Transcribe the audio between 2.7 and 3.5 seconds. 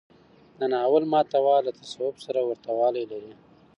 والی لري.